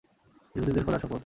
ইহুদীদের 0.55 0.83
খোদার 0.85 1.01
শপথ! 1.01 1.19